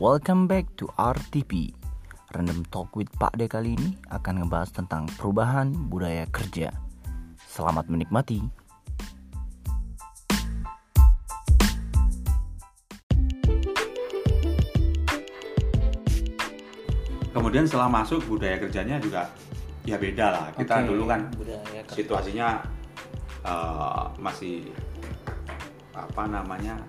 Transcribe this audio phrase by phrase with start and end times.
[0.00, 1.76] Welcome back to RTP.
[2.32, 6.72] Random Talk with Pak De kali ini akan ngebahas tentang perubahan budaya kerja.
[7.44, 8.40] Selamat menikmati.
[17.36, 19.28] Kemudian setelah masuk budaya kerjanya juga
[19.84, 20.46] ya beda lah.
[20.56, 21.28] Kita Oke, dulu kan
[21.92, 22.64] situasinya
[23.44, 24.64] eh, masih
[25.92, 26.80] apa namanya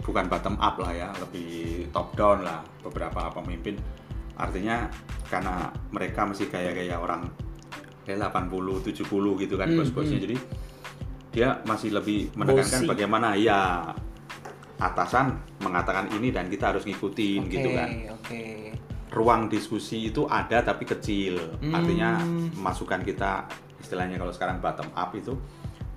[0.00, 3.76] bukan bottom up lah ya, lebih top down lah beberapa pemimpin.
[4.34, 4.88] Artinya
[5.28, 7.28] karena mereka masih gaya-gaya orang
[8.02, 9.04] kayak 80 70
[9.38, 10.16] gitu kan Hmm, bos-bosnya.
[10.16, 10.24] hmm.
[10.24, 10.36] Jadi
[11.30, 12.90] dia masih lebih menekankan Bossy.
[12.90, 13.86] bagaimana ya
[14.80, 18.42] atasan mengatakan ini dan kita harus ngikutin Oke, gitu kan Oke.
[19.12, 21.36] ruang diskusi itu ada tapi kecil.
[21.60, 21.76] Hmm.
[21.76, 22.18] Artinya
[22.56, 23.44] masukan kita
[23.78, 25.36] istilahnya kalau sekarang bottom up itu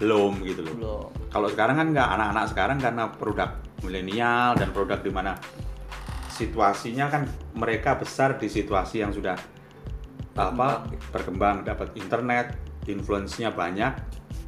[0.03, 0.75] belum gitu loh.
[0.75, 1.07] Belum.
[1.31, 3.49] Kalau sekarang kan nggak anak-anak sekarang karena produk
[3.87, 5.39] milenial dan produk di mana
[6.27, 7.23] situasinya kan
[7.55, 9.39] mereka besar di situasi yang sudah
[10.33, 12.57] apa berkembang dapat internet,
[12.89, 13.93] influence-nya banyak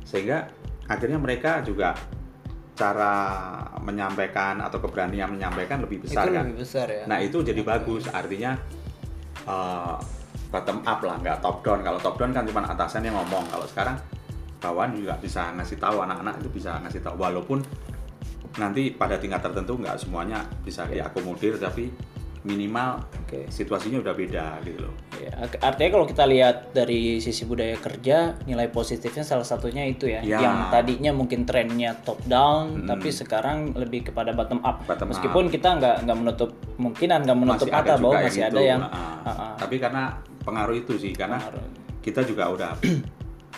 [0.03, 0.49] sehingga
[0.89, 1.93] akhirnya mereka juga
[2.75, 3.15] cara
[3.79, 6.43] menyampaikan atau keberanian menyampaikan lebih besar Itu kan.
[6.43, 7.03] lebih besar ya.
[7.07, 8.59] Nah itu jadi bagus, artinya
[9.47, 9.95] uh,
[10.51, 11.79] bottom up lah, nggak top down.
[11.85, 13.47] Kalau top down kan cuma atasan yang ngomong.
[13.47, 13.95] Kalau sekarang
[14.65, 17.15] bawahan juga bisa ngasih tahu anak-anak itu bisa ngasih tahu.
[17.21, 17.61] Walaupun
[18.57, 21.91] nanti pada tingkat tertentu nggak semuanya bisa diakomodir, tapi
[22.45, 23.49] minimal Oke.
[23.49, 24.93] situasinya udah beda gitu loh.
[25.17, 30.05] Ya, art- artinya kalau kita lihat dari sisi budaya kerja, nilai positifnya salah satunya itu
[30.05, 30.45] ya, Ya.
[30.45, 34.85] yang tadinya mungkin trennya top down, tapi sekarang lebih kepada bottom up.
[34.85, 39.25] Bottom Meskipun kita nggak nggak menutup kemungkinan, nggak menutup Masih bahwa masih ada yang ah.
[39.25, 39.53] ah, ah.
[39.57, 40.13] Tapi karena
[40.45, 41.65] pengaruh itu sih, karena Pengaruh.
[42.05, 42.71] kita juga udah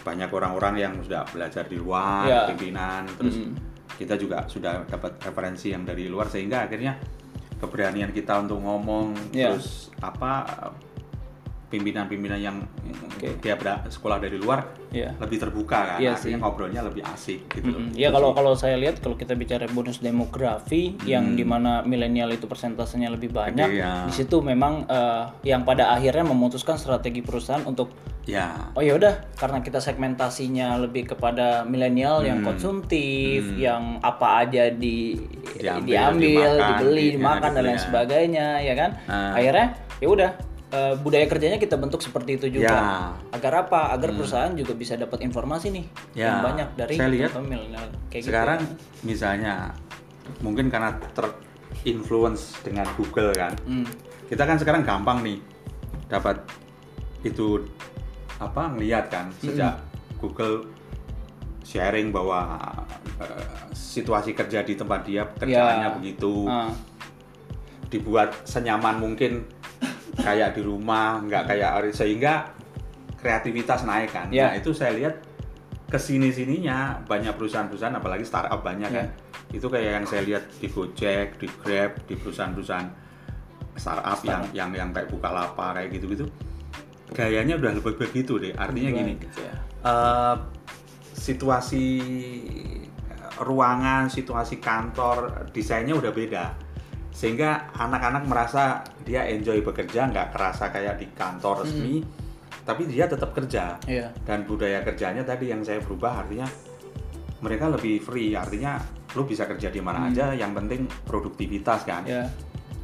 [0.08, 2.42] banyak orang-orang yang sudah belajar di luar, Ya.
[2.48, 3.36] pimpinan, terus
[4.00, 6.96] kita juga sudah dapat referensi yang dari luar sehingga akhirnya
[7.60, 9.52] keberanian kita untuk ngomong, Ya.
[9.52, 10.48] terus apa
[11.68, 12.56] pimpinan-pimpinan yang
[13.38, 15.12] dia ber- sekolah dari luar Ya.
[15.18, 16.40] lebih terbuka kan, Iya artinya sih.
[16.40, 17.76] ngobrolnya lebih asik gitu.
[17.76, 22.32] Mm, Ya kalau kalau saya lihat kalau kita bicara bonus demografi yang di mana milenial
[22.32, 24.08] itu persentasenya lebih banyak, Gede, ya.
[24.08, 27.92] di situ memang eh, yang pada akhirnya memutuskan strategi perusahaan untuk
[28.28, 32.52] Ya, Oh ya udah, karena kita segmentasinya lebih kepada milenial yang Hmm.
[32.52, 35.16] konsumtif, yang apa aja di
[35.56, 37.80] Diambil, diambil, dimakan, dibeli, di- dimakan dan lain ya.
[37.82, 38.92] sebagainya, ya kan?
[39.08, 39.32] Ah.
[39.32, 39.68] Akhirnya
[39.98, 40.30] ya udah
[40.68, 42.68] eh, budaya kerjanya kita bentuk seperti itu juga.
[42.68, 42.82] Ya.
[42.82, 43.32] Hmm.
[43.32, 43.92] Agar apa?
[43.92, 48.24] Agar perusahaan juga bisa dapat informasi nih Ya, yang banyak dari saya lihat milenial kayak
[48.24, 48.76] sekarang gitu.
[49.04, 49.72] misalnya
[50.40, 53.88] mungkin karena terinfluence dengan Google kan Hmm.
[54.28, 55.40] kita kan sekarang gampang nih
[56.06, 56.44] dapat
[57.22, 57.64] itu
[58.38, 59.80] apa ngelihat kan sejak
[60.18, 60.68] Google
[61.64, 62.60] sharing bahwa
[63.18, 65.96] eh, situasi kerja di tempat dia kerjaannya Ya.
[65.96, 66.70] begitu Ah.
[67.88, 69.48] dibuat senyaman mungkin
[70.18, 72.50] kayak di rumah nggak kayak sehingga
[73.18, 74.28] kreativitas naik kan.
[74.30, 74.52] Ya.
[74.52, 75.22] nah itu saya lihat
[75.88, 79.08] ke sini sininya banyak perusahaan-perusahaan apalagi startup banyak kan
[79.56, 82.88] itu kayak yang saya lihat di Gojek di Grab di perusahaan-perusahaan
[83.80, 86.26] startup, yang yang yang kayak Bukalapak kayak gitu-gitu.
[87.16, 88.52] Gayanya udah lebih begitu deh.
[88.52, 89.56] Artinya gini Gitu ya.
[89.88, 90.36] eh,
[91.16, 91.86] situasi
[93.40, 96.46] ruangan, situasi kantor, desainnya udah beda.
[97.18, 102.06] Sehingga anak-anak merasa dia enjoy bekerja, nggak kerasa kayak di kantor resmi,
[102.62, 103.82] tapi dia tetap kerja.
[103.90, 104.14] Iya.
[104.22, 106.46] Dan budaya kerjanya tadi yang saya berubah artinya
[107.42, 108.78] mereka lebih free, artinya
[109.18, 112.06] lu bisa kerja di mana aja, yang penting produktivitas kan.
[112.06, 112.30] Ya.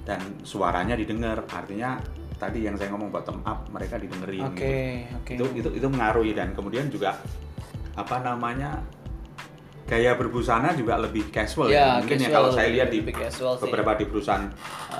[0.01, 2.01] Dan suaranya didengar, artinya
[2.43, 5.31] tadi yang saya ngomong bottom up mereka didengerin Oke, gitu oke.
[5.31, 7.15] itu itu itu mengaruhi dan kemudian juga
[7.95, 8.83] apa namanya
[9.93, 13.53] gaya berbusana juga lebih casual Ya, ya, mungkin ya casual, kalau saya lihat di casual
[13.53, 13.61] sih.
[13.63, 14.45] beberapa di perusahaan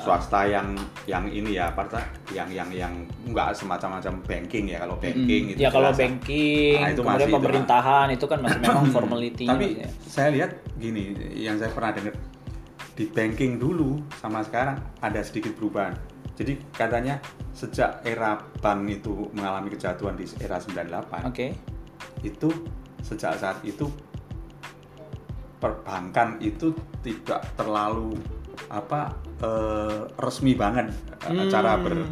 [0.06, 0.68] swasta yang
[1.10, 1.90] yang ini ya apa
[2.30, 2.94] yang yang yang
[3.26, 6.02] enggak semacam-macam banking ya kalau banking itu ya kalau jelas.
[6.06, 9.68] banking, Nah, itu kemudian masih itu, pemerintahan itu kan masih memang formality tapi
[10.06, 11.04] saya lihat gini
[11.34, 12.14] yang saya pernah dengar
[12.94, 15.98] di banking dulu sama sekarang ada sedikit perubahan
[16.34, 17.18] jadi katanya
[17.54, 21.58] sejak era bank itu mengalami kejatuhan di era 98 Oke.
[22.22, 22.50] itu
[23.02, 23.90] sejak saat itu
[25.64, 28.20] perbankan itu tidak terlalu
[28.68, 30.92] apa eh, resmi banget
[31.24, 32.04] eh, cara ber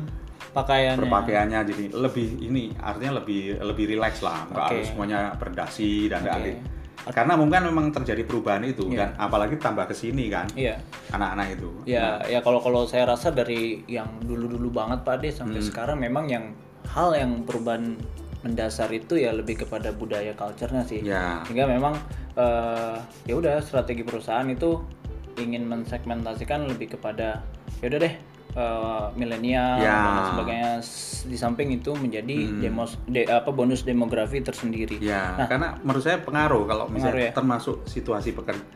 [0.51, 0.99] Pakaiannya.
[0.99, 6.59] berpakaiannya jadi lebih ini artinya lebih lebih rileks lah nggak harus semuanya berdasi dan ada-
[7.01, 8.97] karena mungkin memang terjadi perubahan itu Iya.
[8.99, 10.75] dan apalagi tambah ke sini kan Iya.
[11.09, 15.57] anak-anak itu Ya, ya kalau kalau saya rasa dari yang dulu-dulu banget Pak De sampai
[15.57, 15.65] Hmm.
[15.65, 16.51] sekarang memang yang
[16.85, 17.95] hal yang perubahan
[18.41, 21.01] mendasar itu ya lebih kepada budaya culture-nya sih.
[21.01, 21.93] ya Sehingga memang
[22.33, 24.81] eh, ya udah strategi perusahaan itu
[25.35, 27.39] ingin mensegmentasikan lebih kepada
[27.77, 28.13] ya udah deh
[28.51, 29.95] eh, milenial Ya.
[29.95, 30.71] dan sebagainya
[31.23, 34.97] di samping itu menjadi demos de- apa bonus demografi tersendiri.
[34.99, 37.31] Ya, karena menurut saya pengaruh kalau misalnya Pengaruh ya?
[37.33, 38.67] termasuk situasi peker-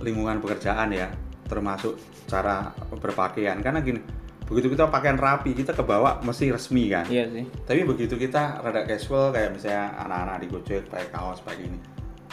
[0.00, 1.08] lingkungan pekerjaan ya,
[1.44, 3.60] termasuk cara berpakaian.
[3.60, 4.00] Karena gini,
[4.44, 7.04] begitu kita pakaian rapi, kita kebawa mesti resmi kan.
[7.04, 7.44] Iya sih.
[7.64, 11.78] Tapi begitu kita rada casual kayak misalnya anak-anak di Gojek pakai kaos pakai gini.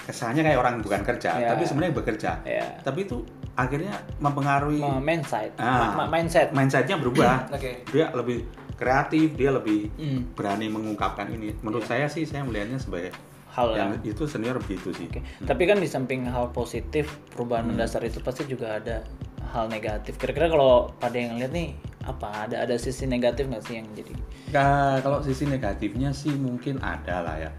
[0.02, 1.48] Kesannya kayak orang bukan kerja, Ya.
[1.50, 2.32] tapi sebenarnya bekerja.
[2.42, 2.66] Ya.
[2.82, 3.22] Tapi itu
[3.54, 5.94] akhirnya mempengaruhi mindset, Ah.
[6.06, 6.50] Mindset.
[6.52, 7.46] mindsetnya berubah.
[7.56, 7.86] Oke.
[7.88, 10.26] Dia lebih kreatif, dia lebih Hmm.
[10.34, 11.54] berani mengungkapkan ini.
[11.62, 13.14] Menurut saya sih saya melihatnya sebagai
[13.52, 15.06] Hal yang yang itu senior begitu sih.
[15.06, 15.22] Oke.
[15.44, 17.76] Tapi kan di samping hal positif perubahan Hmm.
[17.76, 19.04] mendasar itu pasti juga ada
[19.50, 20.16] hal negatif.
[20.16, 24.14] Kira-kira kalau pada yang lihat nih apa ada ada sisi negatif nggak sih yang jadi
[24.52, 27.52] Nah, kalau sisi negatifnya sih mungkin ada lah ya.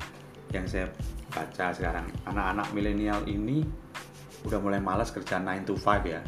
[0.52, 0.86] Yang saya
[1.32, 3.64] baca sekarang anak-anak milenial ini
[4.42, 6.20] udah mulai malas kerja 9 to 5 ya.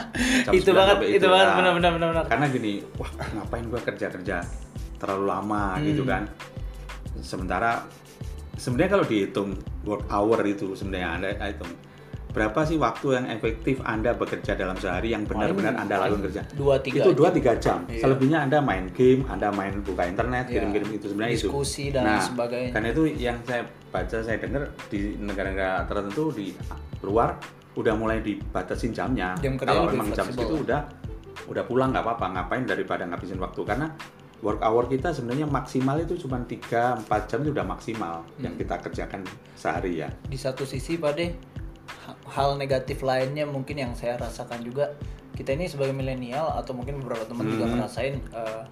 [0.56, 2.24] Itu 9 banget sampai itu banget benar-benar benar-benar.
[2.24, 4.36] Karena gini, wah ngapain gua kerja-kerja
[4.96, 6.08] terlalu lama gitu Hmm.
[6.08, 6.22] kan.
[7.20, 7.84] Sementara
[8.56, 9.50] sebenarnya kalau dihitung
[9.84, 11.72] work hour itu sebenarnya Anda hitung
[12.36, 16.44] berapa sih waktu yang efektif Anda bekerja dalam sehari yang benar-benar Anda lakukan kerja?
[16.52, 17.32] dua, tiga itu jam.
[17.32, 17.78] 2 3 jam.
[17.88, 18.00] Iya.
[18.04, 20.60] Selebihnya Anda main game, Anda main buka internet, Iya.
[20.60, 21.48] kirim-kirim itu sebenarnya itu.
[21.48, 22.70] Diskusi dan nah, sebagainya.
[22.76, 26.52] Karena itu yang saya baca, saya dengar di negara-negara tertentu di
[27.00, 27.40] luar
[27.72, 29.32] udah mulai dibatasin jamnya.
[29.40, 30.84] Jam Kalau memang jam segitu udah
[31.48, 33.88] udah pulang nggak apa-apa, ngapain daripada ngabisin waktu karena
[34.44, 38.60] work hour kita sebenarnya maksimal itu cuma 3 4 jam itu udah maksimal yang Hmm.
[38.60, 39.20] kita kerjakan
[39.56, 40.12] sehari ya.
[40.22, 41.24] Di satu sisi pada
[42.28, 44.94] hal negatif lainnya mungkin yang saya rasakan juga
[45.32, 47.72] kita ini sebagai milenial atau mungkin beberapa teman juga Hmm.
[47.76, 48.62] ngerasain eh,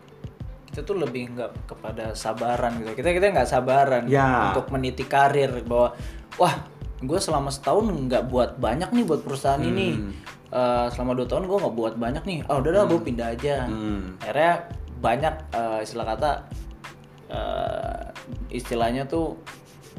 [0.67, 4.51] kita tuh lebih nggak kepada sabaran gitu kita kita nggak sabaran Ya.
[4.51, 5.95] untuk meniti karir bahwa
[6.35, 6.55] wah
[6.99, 10.13] gue selama setahun nggak buat banyak nih buat perusahaan ini Hmm.
[10.51, 13.57] Eh, selama dua tahun gue nggak buat banyak nih oh udah dah gue pindah aja
[13.67, 14.15] Hmm.
[14.19, 14.53] akhirnya
[14.99, 16.31] banyak eh, istilah kata
[17.27, 18.03] eh,
[18.51, 19.37] istilahnya tuh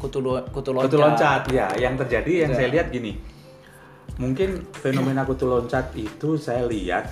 [0.06, 2.58] kutu lo- kutu loncat, Kutu loncat ya, yang terjadi yang Iya.
[2.58, 3.14] saya lihat gini.
[4.16, 7.10] Mungkin fenomena kutu loncat itu saya lihat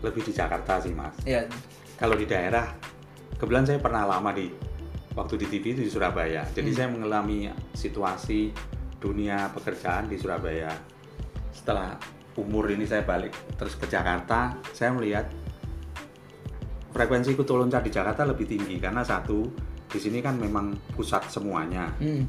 [0.00, 1.16] lebih di Jakarta sih, Mas.
[1.24, 1.42] ya
[1.96, 2.76] Kalau di daerah,
[3.34, 4.52] kebetulan saya pernah lama di
[5.16, 6.44] waktu di TV itu di Surabaya.
[6.52, 6.76] Jadi Hmm.
[6.76, 8.52] saya mengalami situasi
[9.00, 10.68] dunia pekerjaan di Surabaya.
[11.50, 11.96] Setelah
[12.36, 15.24] umur ini saya balik terus ke Jakarta, saya melihat
[16.92, 19.48] frekuensi kutu loncat di Jakarta lebih tinggi karena satu
[19.86, 21.90] di sini kan memang pusat semuanya.
[22.02, 22.26] Hmm,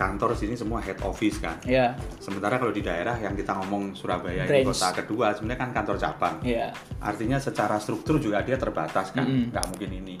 [0.00, 1.60] kantor sini semua head office kan.
[1.68, 5.96] Ya sementara kalau di daerah yang kita ngomong Surabaya ini kota kedua sebenarnya kan kantor
[6.00, 6.40] cabang.
[6.40, 6.72] Ya
[7.04, 9.28] artinya secara struktur juga dia terbatas kan.
[9.28, 9.52] Mm-mm.
[9.52, 10.16] nggak mungkin ini.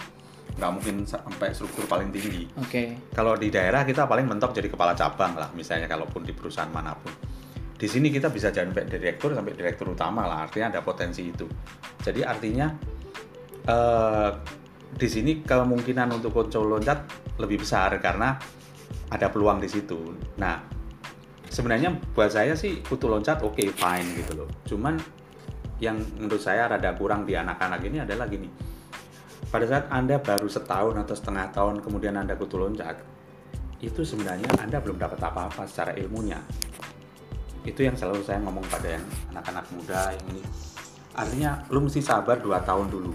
[0.60, 2.44] Nggak mungkin sampai struktur paling tinggi.
[2.60, 3.08] Oke.
[3.16, 6.92] Kalau di daerah kita paling mentok jadi kepala cabang lah misalnya kalaupun di perusahaan mana
[6.92, 7.16] pun.
[7.80, 10.44] Di sini kita bisa jadi sampai direktur sampai direktur utama lah.
[10.44, 11.48] Artinya ada potensi itu.
[12.04, 12.68] Jadi artinya
[13.64, 14.30] eh,
[14.90, 16.98] di sini kemungkinan untuk kocok loncat
[17.38, 18.34] lebih besar karena
[19.10, 20.14] ada peluang di situ.
[20.38, 20.58] Nah
[21.46, 24.48] sebenarnya buat saya sih kutu loncat oke fine gitu loh.
[24.66, 24.98] Cuman
[25.80, 28.50] yang menurut saya rada kurang di anak-anak ini adalah gini.
[29.50, 33.02] Pada saat anda baru setahun atau setengah tahun kemudian anda kutu loncat
[33.80, 36.38] itu sebenarnya anda belum dapat apa-apa secara ilmunya.
[37.64, 40.42] Itu yang selalu saya ngomong pada yang anak-anak muda yang ini.
[41.16, 43.14] Artinya lu mesti sabar 2 tahun dulu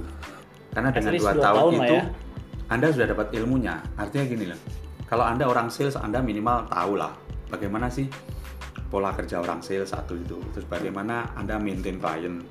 [0.76, 2.04] karena At dengan least 2 dua tahun, tahun itu ya.
[2.68, 3.76] anda sudah dapat ilmunya.
[3.96, 4.60] Artinya gini loh
[5.08, 7.14] kalau anda orang sales anda minimal tahu lah
[7.48, 8.12] bagaimana sih
[8.92, 10.38] pola kerja orang sales satu itu.
[10.52, 12.44] Terus bagaimana anda maintain klien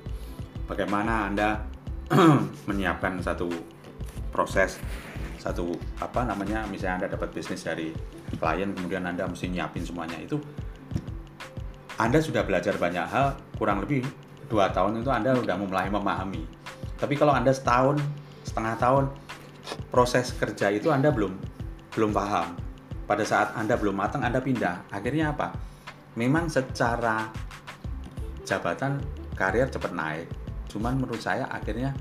[0.65, 1.61] bagaimana anda
[2.69, 3.49] menyiapkan satu
[4.33, 4.81] proses
[5.37, 7.93] satu apa namanya misalnya anda dapat bisnis dari
[8.41, 10.41] klien kemudian anda mesti nyiapin semuanya itu
[12.01, 14.01] anda sudah belajar banyak hal kurang lebih
[14.49, 16.43] dua tahun itu anda sudah mulai memahami
[16.95, 17.99] tapi kalau anda setahun
[18.45, 19.05] setengah tahun
[19.89, 21.33] proses kerja itu anda belum
[21.95, 22.55] belum paham.
[23.05, 24.89] Pada saat anda belum matang anda pindah.
[24.89, 25.53] Akhirnya apa?
[26.17, 27.29] Memang secara
[28.43, 28.97] jabatan
[29.35, 30.27] karir cepat naik.
[30.69, 31.93] Cuman menurut saya akhirnya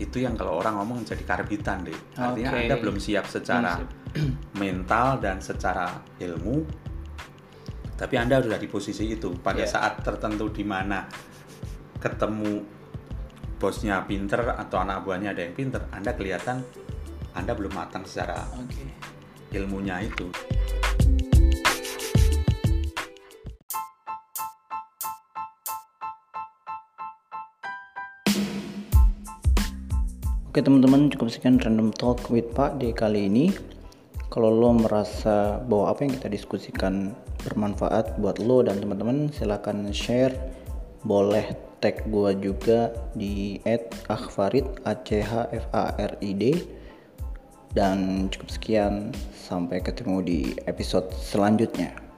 [0.00, 1.96] itu yang kalau orang ngomong jadi karbitan deh.
[2.16, 2.60] Artinya Oke.
[2.64, 3.78] anda belum siap secara
[4.10, 6.66] Hmm, mental dan secara ilmu.
[7.94, 9.30] Tapi anda sudah di posisi itu.
[9.38, 9.70] Pada Iya.
[9.70, 11.04] saat tertentu di mana
[12.00, 12.64] ketemu
[13.60, 16.64] bosnya pinter atau anak buahnya ada yang pinter anda kelihatan
[17.36, 18.82] anda belum matang secara oke.
[19.52, 20.32] ilmunya itu.
[30.50, 33.52] Oke teman-teman cukup sekian random talk with Pak di kali ini.
[34.30, 37.10] kalau lo merasa bahwa apa yang kita diskusikan
[37.42, 40.30] bermanfaat buat lo dan teman-teman silahkan share.
[41.02, 43.58] Boleh tag gua juga di
[44.06, 46.44] @akhfarid a c h f a r i d.
[47.70, 52.09] Dan cukup sekian sampai ketemu di episode selanjutnya